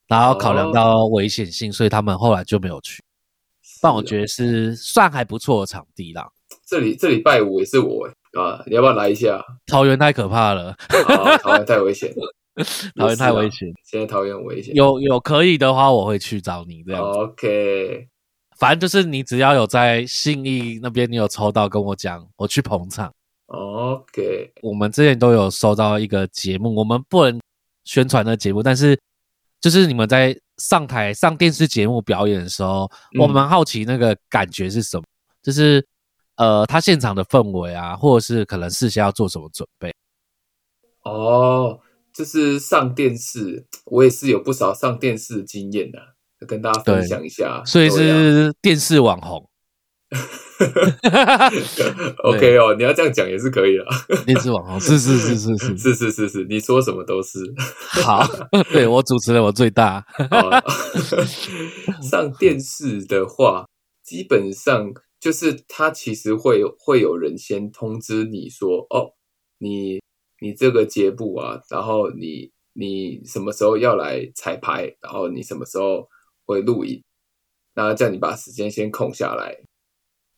[0.08, 3.04] 然后考量哦到危险性，所以他们后来就没有去。
[3.82, 6.28] 但我得觉得是算还不错的场地啦。
[6.66, 9.44] 这里这礼拜五也是我啊，你要不要来一下？
[9.68, 10.76] 桃园太可怕了，
[11.08, 12.34] 啊，桃园太危险了，
[12.98, 13.50] 桃园太危。
[13.50, 13.72] 险。
[13.84, 14.76] 现在桃园危险。
[14.76, 17.02] 有有可以的话，我会去找你这样。
[17.02, 18.08] OK，
[18.58, 23.14] 反正就是你只要有在信义那边你有抽到，跟我讲，我去捧场。
[23.48, 27.40] OK，我们之前都有收到一个节目，我们不能
[27.86, 29.00] 宣传的节目，但是
[29.62, 35.04] 就是你们在上台上电视节目表演的时候，嗯我蛮好奇那个感觉是什么，
[35.42, 35.86] 就是
[36.36, 39.94] 呃，他现场的氛围啊，或者是可能事先要做什么准备。
[41.04, 41.80] 哦，
[42.18, 46.00] 就是上电视，我也是有不少上电视的经验的，
[46.48, 47.62] 跟大家分享一下。
[47.64, 49.48] 所以是电视网红，
[52.24, 53.86] OK 哦，你要这样讲也是可以啦。
[54.26, 57.38] 电视网红是是是是是，是是是是，你说什么都是。
[57.78, 58.28] 好，
[58.74, 60.60] 对我主持人我最大， 啊
[62.02, 63.68] 上电视的话，
[64.04, 69.14] 基本上就是他其实会有会有人先通知你说，哦，
[69.60, 70.00] 你
[70.40, 76.08] 你这个节目啊，然后你你什么时候要来彩排，然后你什么时候
[76.46, 77.04] 会录影，
[77.74, 79.58] 然后叫你把时间先空下来。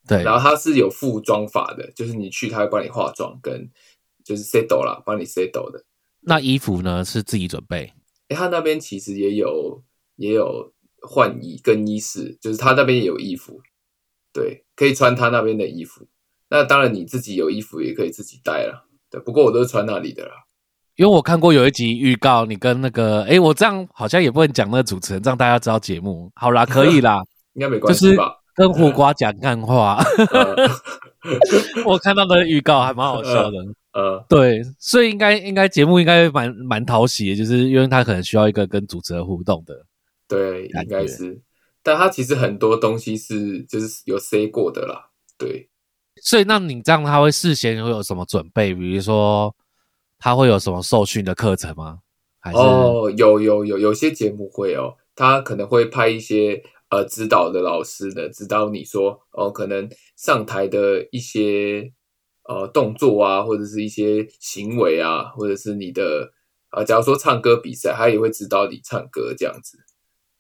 [0.08, 3.70] 对，然后他是有附妆法的，就是你去他会帮你化妆，跟
[4.24, 5.84] 就是 settle 啦，帮你 settle 的。
[6.22, 7.94] 那衣服呢是自己准备？
[8.30, 9.84] 哎，他那边其实也有
[10.16, 13.62] 也有换衣更衣室，就是他那边也有衣服，
[14.34, 16.08] 对，可以穿他那边的衣服。
[16.50, 19.20] 那当然你自己有衣服也可以自己带了，对。
[19.22, 20.32] 不过我都是穿那里的啦。
[20.96, 26.30] 因为我看过有一集预告，你跟那个哎，我这样好像也不能讲那个主持人，这样大家知道节目。
[26.36, 27.22] 好啦，可以啦，
[27.56, 28.36] 应该没关系吧？
[28.54, 30.04] 跟胡瓜讲干话，
[31.86, 33.58] 我看到的预告还蛮好笑的。
[33.94, 39.86] 呃，对，所以应该应该节目应该蛮蛮讨喜的，就是因为他可能需要一个跟主持人互动的。
[40.28, 41.40] 对，应该是，
[41.82, 45.10] 但他其实很多东西是就是有 say 过的啦。
[45.38, 45.69] 对，
[46.22, 48.74] 所以那你这样他会事先会有什么准备？
[48.74, 49.56] 比如说
[50.18, 52.00] 他会有什么受训的课程吗？
[52.40, 56.64] 还是哦，有有有有些节目会哦，他可能会派一些。
[56.92, 61.94] 呃，指导的老师呢，指导你说哦，可能上台的一些
[62.46, 66.32] 呃动作啊，或者是一些行为啊，或者是你的
[66.72, 69.78] 啊，假如说唱歌比赛，他也会指导你唱歌这样子。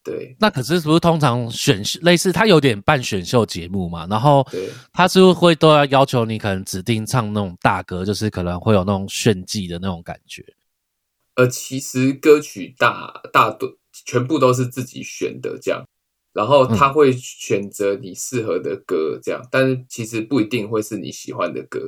[0.09, 4.07] 对，那可是不是通常选秀类似他有点办选秀节目嘛？
[4.09, 10.43] 然后对，他是不是会都要要求你可能指定唱那种大歌，就是可能会有那种炫技的那种感觉。
[11.35, 13.69] 呃，其实歌曲大大多
[14.05, 15.83] 全部都是自己选的这样。
[16.31, 21.79] 然后他会选择你适合的歌，这样，但是其实不一定会是你喜欢的歌。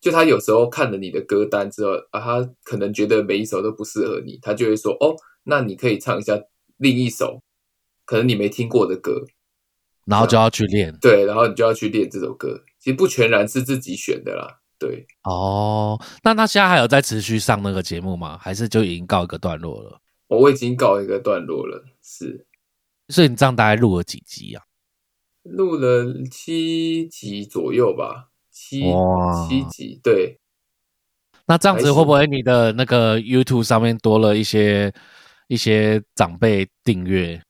[0.00, 5.14] 就他有时候看了你的歌单之后啊，他可能觉得每一首都不适合你，他就会说：“哦，
[5.44, 6.40] 那你可以唱一下
[6.78, 7.42] 另一首
[8.10, 9.24] 可能你没听过的歌。”
[10.04, 10.92] 然后就要去练。
[11.00, 12.60] 对，然后你就要去练这首歌。
[12.80, 14.58] 其实不全然是自己选的啦。
[14.80, 15.06] 对。
[15.22, 18.36] 哦，那他现在还有在持续上那个节目吗？
[18.36, 20.00] 还是就已经告一个段落了？
[20.26, 22.46] 我已经告一个段落了，是。
[23.06, 24.64] 所以你这样大概录了几集啊？
[25.44, 28.82] 录了七集左右吧，七
[29.48, 30.00] 七集。
[30.02, 30.40] 对，
[31.46, 34.92] 那这样子会不会你的那个 YouTube 上面多了一些
[35.46, 37.40] 一些长辈订阅？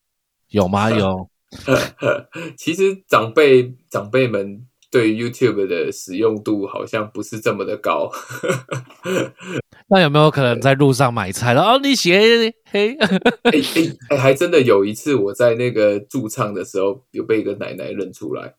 [0.51, 0.91] 有吗？
[0.95, 1.29] 有。
[2.57, 4.67] 其实长辈长辈们。
[4.93, 8.11] 对 YouTube 的使用度好像不是这么的高，
[9.87, 11.63] 那有没有可能在路上买菜了？
[11.63, 12.97] 哦，你写嘿，
[14.09, 18.57] 哎还真的有一次我在那个驻唱的时候，有被一个奶奶认出来，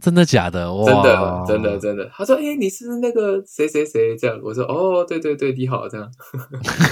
[0.00, 0.70] 真的假的？
[0.86, 6.08] 真的真的真的，他说：“哎，你是那个谁谁谁？”这样我说：“哦，对对对，你好。”这样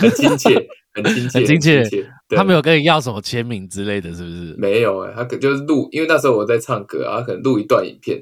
[0.00, 2.10] 很亲切，很亲切，很亲切。
[2.30, 4.54] 他没有跟你要什么签名之类的，是不是？
[4.56, 8.20] 没有哎，他可就是录，因为那时候我在唱歌啊，可能录一段影片。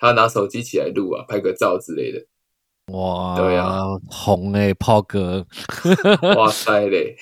[0.00, 2.24] 他拿手机起来录啊，拍个照之类的。
[2.92, 5.44] 哇，对啊，红哎，炮哥，
[6.38, 7.16] 哇塞嘞，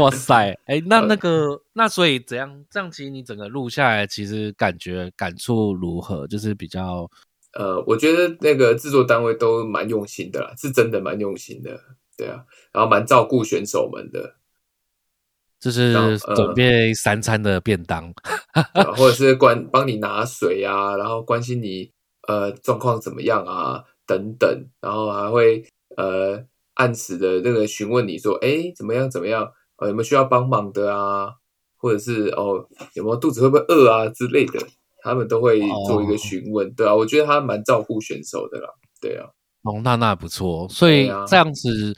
[0.00, 2.64] 哇塞，哎，那那个，那所以怎样？
[2.70, 6.24] 这样其实你整个录下来，其实感觉感触如何？
[6.28, 7.10] 就是比较，
[7.52, 11.78] 呃，我觉得那个制作单位都蛮用心的啦，是真的蛮用心的，
[12.16, 14.36] 对啊，然后蛮照顾选手们的。
[15.60, 18.12] 就是准备三餐的便当，
[18.98, 21.90] 或者是关帮你拿水啊，然后关心你
[22.28, 25.64] 呃状况怎么样啊等等，然后还会
[25.96, 31.32] 呃按时的那个询问你说，哎怎么样怎么样，呃有没有需要帮忙的啊，
[31.78, 34.60] 或者是哦有没有肚子会不会饿啊之类的，
[35.02, 38.68] 他们都会做一个询问，对啊，我觉得他蛮照顾选手的啦，
[39.00, 39.30] 对啊，
[39.64, 41.96] 哦那那不错，所以这样子。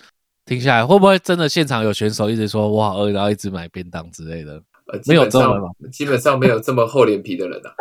[0.49, 4.63] 听下来会不会真的现场有选手一直说我好饿，然后一直买便当之类的？
[4.93, 7.75] 呃，没有这么， 基本上没有这么厚脸皮的人啊。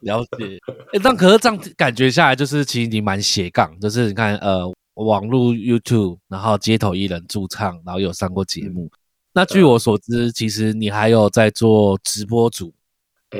[0.00, 0.58] 了解，
[0.94, 8.90] 哎，但可是这样感觉下来，就是其实你蛮斜杠，就是你看，呃，网络 YouTube，然后街头艺人驻唱，然后有上过节目。
[9.34, 12.72] 那据我所知，其实你还有在做直播主，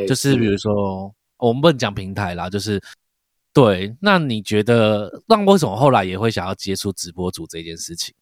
[0.06, 2.78] 就是比如说，我们不能讲平台啦，就是。
[3.52, 8.14] 对，那你觉得，那为什么后来也会想要接触直播主这件事情？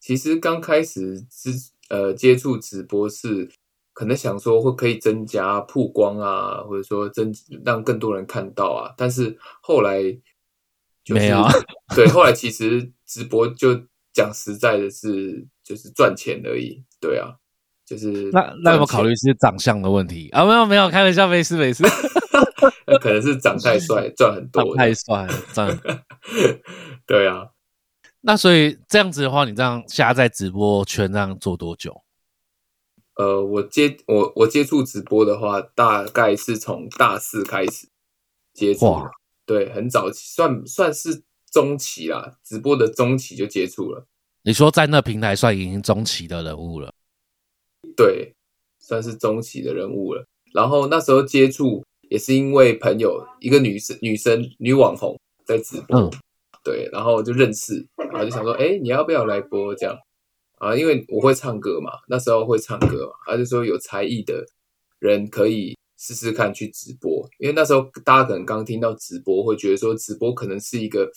[0.00, 1.50] 其实刚开始之
[1.90, 3.50] 呃接触直播是
[3.92, 7.30] 可能想说会可以增加曝光啊，或者说增
[7.62, 10.00] 让更多人看到啊，但是后来
[11.08, 11.46] 没有。
[11.94, 13.78] 对，后来其实直播就
[14.14, 16.82] 讲实在的是就是赚钱而已。
[16.98, 17.34] 对啊，
[17.84, 20.44] 就是那那有没有考虑是长相的问题啊？
[20.46, 21.84] 没有没有，开玩笑，没事没事。
[23.00, 25.78] 可能是长太帅赚很多，太帅赚。
[27.06, 27.50] 对啊，
[28.20, 32.02] 那所以这样子的话，你这样下在直播圈这样做多久？
[33.14, 37.88] 呃，我接我我接触直播的话，大概是从大四开始
[38.54, 38.96] 接触，
[39.44, 44.06] 对，很早期，算算是中期啦，直播的中期就接触了。
[44.42, 46.90] 你说在那平台算已经中期的人物了？
[47.94, 48.34] 对，
[48.78, 50.24] 算是中期的人物了。
[50.54, 56.10] 然后那时候接触也是因为朋友一个女生女生女网红在直播，嗯
[56.64, 59.96] 对，然后就认识，然后就想说，哎，你要不要来播这样
[60.58, 60.76] 啊？
[60.76, 64.44] 因为我会唱歌嘛，那时候会唱歌嘛，他就说有才艺的
[64.98, 71.08] 人可以试试看去直播，因为那时候大家可能刚听到直播，会觉得说直播可能是一个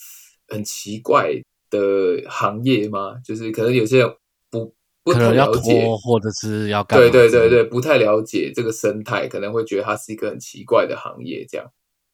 [0.46, 1.32] 很奇怪
[1.70, 3.16] 的行业吗？
[3.24, 4.16] 就是可能有些人
[4.48, 4.72] 不
[5.12, 11.66] 可能要了解，拖或者是要干嘛对对对对，不太了解这个生态，可能会觉得它是一个很奇怪的行业，这样。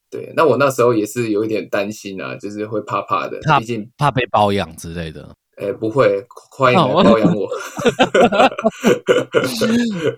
[0.09, 5.29] 对，那我那时候也是有一点担心啊，就是会怕怕的，怕毕竟，怕被包养之类的。
[5.55, 6.21] 哎，不会，
[6.57, 7.47] 欢迎包养我。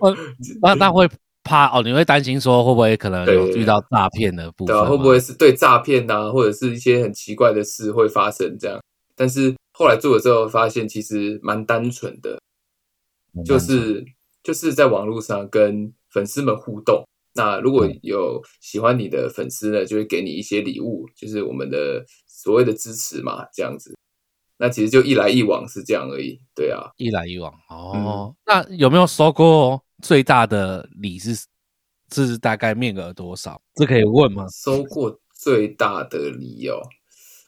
[0.00, 0.16] 呃
[0.60, 1.08] 那那会
[1.44, 1.82] 怕哦？
[1.82, 4.90] 你会担心说会不会可能有对遇到诈骗的部对啊，分吗？
[4.90, 8.80] 会不会是对诈骗呐，或者是一些很奇怪的事会发生这样？
[9.14, 12.40] 但是后来做了之后，发现其实蛮单纯的，
[13.44, 14.04] 就是
[14.42, 17.04] 就是在网络上跟粉丝们互动。
[17.36, 23.96] 那如果有喜欢你的粉丝呢，就会给你一些礼物，就是我们的所谓的支持嘛，这样子。
[24.56, 26.92] 那其实就一来一往是这样而已，对啊。
[26.96, 27.92] 一来一往哦。
[27.94, 31.34] 嗯那有没有收过最大的礼是
[32.10, 33.60] 是大概面额多少？
[33.74, 34.46] 这可以问吗？
[34.52, 36.80] 收过最大的礼哦，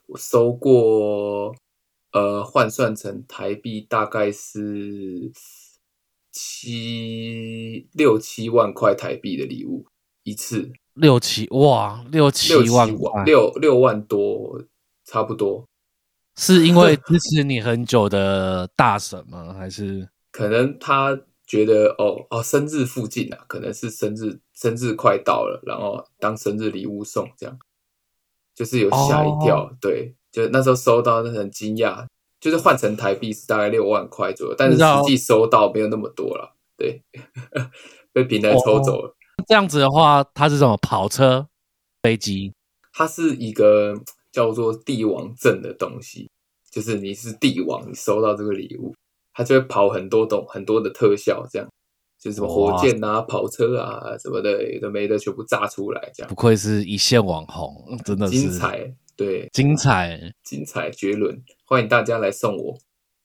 [0.08, 1.54] 我收过，
[2.10, 5.30] 呃，换算成台币大概是
[6.38, 9.86] 七六七万块台币的礼物
[10.22, 14.62] 一次，六七哇，六七万块六六万多，
[15.04, 15.66] 差不多。
[16.36, 19.54] 是因为支持你很久的大神吗？
[19.54, 27.58] 还是 可能他觉得哦哦，生日附近啊，可能是生日生日快到了，然后当生日礼物送这样，
[28.54, 32.04] 就是有吓一跳，哦对，就那时候收到，那很惊讶，
[32.40, 37.02] 就是换成台币是大概六万块左右，但是实际收到没有那么多了，对，
[38.12, 39.16] 被平台抽走了。
[39.46, 41.48] 这样子的话，它是什么跑车、
[42.02, 42.52] 飞机？
[42.92, 43.94] 它是一个
[44.32, 46.30] 叫做帝王证的东西，
[46.70, 48.94] 就是你是帝王，你收到这个礼物，
[49.32, 51.68] 它就会跑很多种很多的特效，这样
[52.18, 60.32] 就是什么火箭啊、跑车啊什么的，有的没的全部炸出来，这样不愧是一线网红，真的是精彩，对，精彩。
[60.42, 61.38] 精彩绝伦，
[61.68, 62.78] 欢迎大家来送我。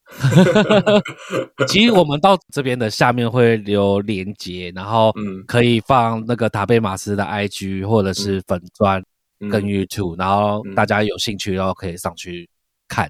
[1.69, 5.43] 其实我们到这边的下面会留连接，然后嗯。
[5.45, 9.01] 可以放那个塔贝马斯的 IG 或者是粉砖
[9.39, 9.47] 嗯。
[9.49, 12.49] 跟 YouTube，、然后嗯大家有兴趣然后可以上去
[12.87, 13.09] 看，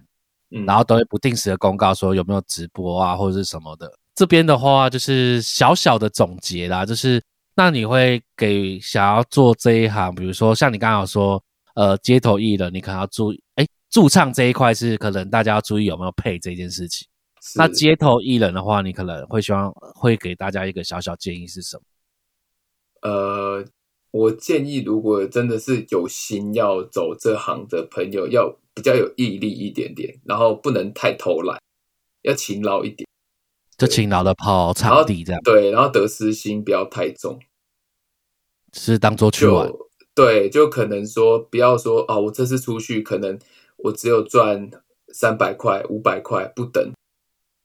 [0.52, 0.66] 嗯。
[0.66, 3.90] 然后都会不定时的公告说有没有直播啊或者是什么的。
[4.14, 7.24] 这边的话就是小小的总结啦，就是
[7.56, 11.42] 那你会给想要做这一行，比如说像你刚刚有说，
[11.76, 17.08] 呃，街头艺人，你可能要注意，哎，驻唱这一块是可能大家要注意有没有配这件事情。
[17.56, 21.84] 那街头艺人的话，你可能会希望会给大家一个小小建议是什么？
[23.02, 23.66] 呃，
[24.12, 31.60] 我建议，如果真的是有心要走这行的朋友，要比较有毅力一点点，然后不能太偷懒，
[32.22, 33.08] 要勤劳一点。
[33.76, 37.40] 就勤劳的跑场地这样，对，然后得失心不要太重，
[38.72, 39.68] 是当做去玩。
[39.68, 43.40] 就对，就可能说不要说哦，我这次出去可能
[43.84, 44.70] 我只有赚
[45.14, 46.92] 三百块、五百块不等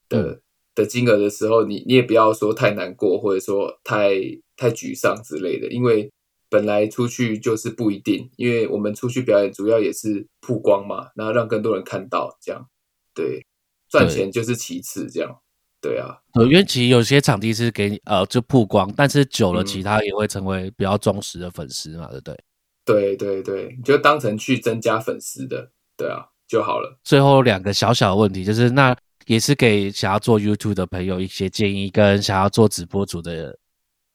[0.08, 0.40] 的、嗯。
[0.74, 4.10] 的金额的时候，你你也不要说太难过，或者说太
[4.56, 6.12] 太沮丧之类的，因为
[6.50, 12.68] 本来出去就是不一定，因为我们出去表演主要也是曝光嘛，然后让更多人看到，这样
[13.14, 13.46] 对，
[13.88, 15.38] 赚钱就是其次，这样
[15.80, 19.66] 对啊，对，因为其实有些场地是给你呃就曝光，但是久了，嗯。
[19.66, 22.38] 其他也会成为比较忠实的粉丝嘛，对不对？
[22.84, 26.98] 对对对，你就当成去增加粉丝的，对啊就好了。
[27.02, 33.58] 最后两个小小的问题，就是那也是给想要做 YouTube 的朋友一些建议，跟想要做直播主的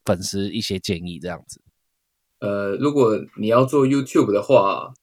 [0.05, 1.61] 粉丝一些建议，这样子。
[2.39, 4.93] 呃，如果你要做 YouTube 的话，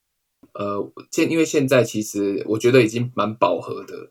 [0.54, 4.10] 呃，现因为现在其实我觉得已经蛮饱和的，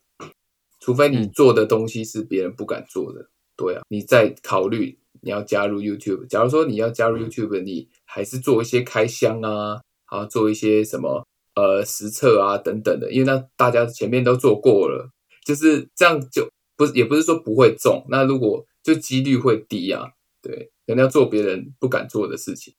[0.79, 6.27] 除非你嗯做的东西是别人不敢做的，对啊，你再考虑你要加入 YouTube。
[6.27, 11.25] 假如说你要加入 YouTube，你还是做一些开箱啊，然后做一些什么
[11.57, 15.09] 呃实测啊等等的，因为那大家前面都做过了，
[15.43, 22.75] 就是这样就不也不是说不会中，那如果就几率会低啊，对，可能要做别人不敢做的事情。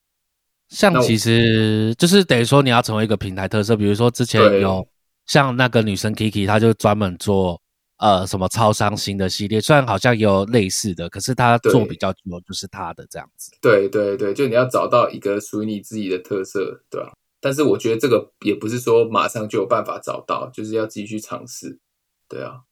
[0.68, 4.86] 像其实就是等于说你要成为一个平台特色，比如说之前有
[5.26, 7.60] 像那个女生 Kiki，她就专门做
[7.96, 13.50] 呃什么超伤心的系列，虽然好像有类似的，可是她做比较久就是她的这样子。
[13.60, 21.78] 对对对，就你要找到一个属于你自己的特色，对吧、但是我觉得这个也不是说马上就有办法找到，就是要自己去尝试，
[22.28, 22.62] 对啊，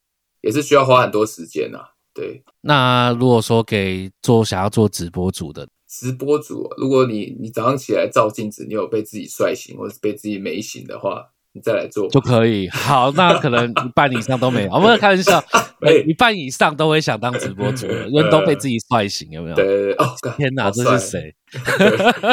[0.41, 12.69] 也是需要花很多时间啊，对，那如果说给做想要做直播主的，直播主，如果你你早上起来照镜子，你有被自己帅醒，或是被自己美醒的话，你再来做就可以。
[12.69, 15.43] 好，那可能一半以上都没有， 我们开玩笑，
[15.81, 19.55] 哎一半以上都会想当直播主的，因为都被自己帅醒，有没有？
[19.55, 21.35] 对对对，哦，天哪，这是谁？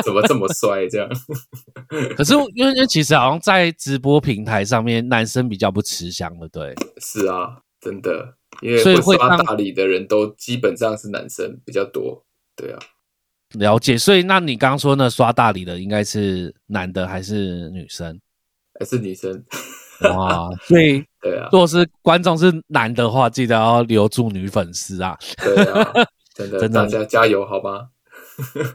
[0.04, 0.86] 怎么这么帅？
[0.88, 1.08] 这样
[2.16, 6.74] 可是因为因为其实好像在直播平台上面，男生比较不吃香的，对。
[7.00, 12.24] 是啊，真的，因为所以会会刷当大礼的人都基本上是男生比较多。
[12.56, 12.78] 对啊，
[13.54, 18.18] 了解，所以那你刚刚说那刷大礼的应该是男的还是女生？
[18.78, 19.42] 还是女生。
[20.02, 25.16] 哇， 所以对啊，如果是观众是男的话，记得要留住女粉丝啊！
[25.38, 25.92] 对啊，
[26.34, 27.88] 真的， 真的大家加油好吗？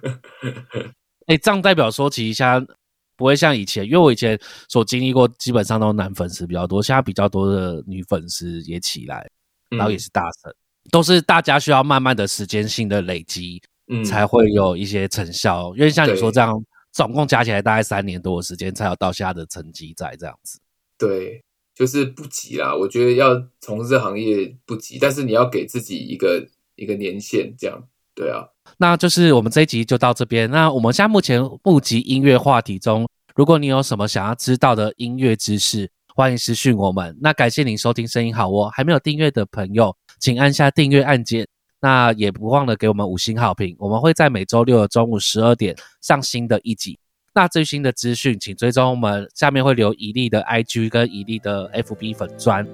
[1.27, 2.73] 哎，这样代表说，其实现在
[3.17, 4.39] 不会像以前，因为我以前
[4.69, 9.29] 所经历过，基本上都男粉丝比较多，现在比较多的女粉丝也起来，
[9.69, 10.55] 然后也嗯是大神，
[10.89, 15.73] 都是大家需要慢慢的时间性的累积，嗯才会有一些成效。
[15.75, 16.55] 因为像你说这样，
[16.99, 20.59] 总共加起来大概三年多的时间，才有到现在的成绩在这样子。
[20.97, 21.41] 对，
[21.73, 22.75] 就是不急啦。
[22.75, 26.45] 我觉得要从事行业不急，但是你要给自己一个
[26.75, 27.81] 一个年限，这样
[28.13, 28.45] 对啊。
[28.79, 30.51] 那就是我们这一集就到这边。
[30.51, 37.17] 那我们现在目前募集音乐话题中，如果你有什么想要知道的音乐知识，欢迎私讯我们。
[37.21, 41.47] 那感谢您收听声音好哦，还没有订阅的朋友，请按下订阅按键。
[41.81, 43.75] 那也不忘了给我们五星好评。
[43.79, 46.99] 我们会在每周六的中午十二点上新的一集。
[47.33, 52.65] 那最新的资讯，请追踪我们下面会留一例的 IG 跟一例的 FB 粉砖。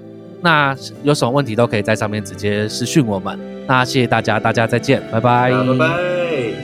[0.42, 3.38] 那有什么问题都可以在上面直接私讯我们。
[3.66, 6.56] 那谢谢大家，大家再见，拜拜，好拜拜。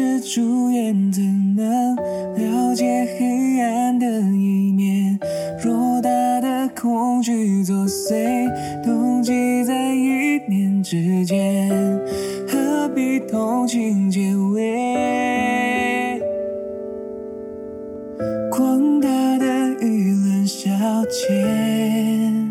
[0.00, 1.20] 是主演，怎
[1.56, 1.96] 能
[2.36, 5.18] 了解黑暗的一面？
[5.60, 8.48] 偌大的恐惧作祟，
[8.84, 11.68] 冻结在一念之间，
[12.46, 16.22] 何必同情结尾？
[18.52, 19.46] 广大的
[19.80, 20.70] 舆论消
[21.06, 22.46] 遣。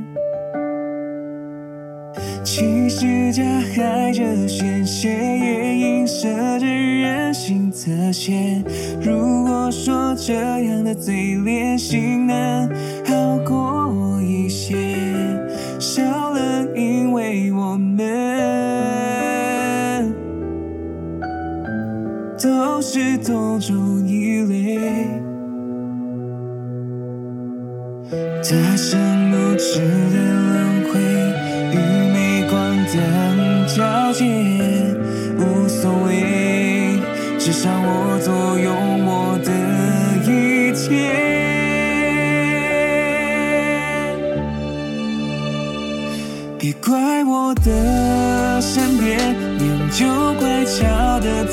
[2.43, 6.27] 其实加害者宣泄，也映射
[6.59, 6.65] 着
[7.77, 8.63] 侧写。
[8.99, 12.67] 如果说这样的嘴脸性能
[13.05, 14.75] 好过一些，
[15.79, 18.01] 少了因为我们
[22.41, 24.06] 都是同种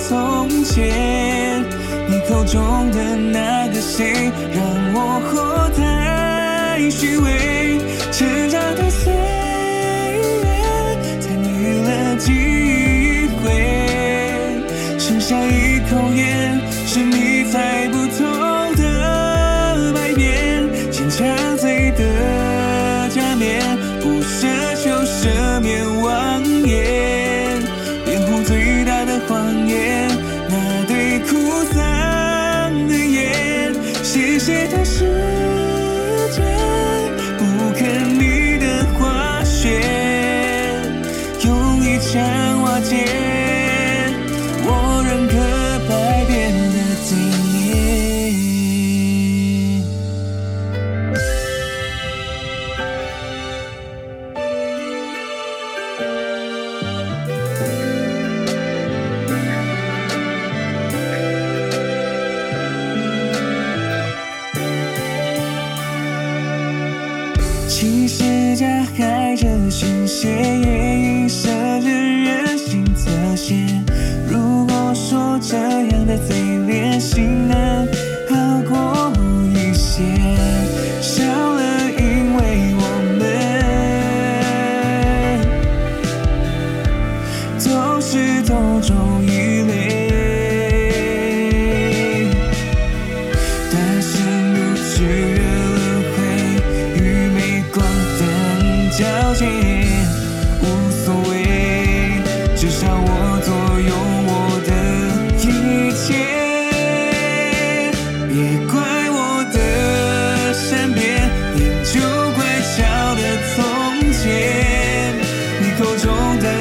[0.09, 1.65] 从前。
[2.07, 4.63] 你口中的那个谁，让
[4.95, 7.54] 我活太虚伪。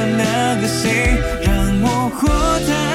[0.05, 2.27] 那个谁让我活
[2.67, 2.92] 的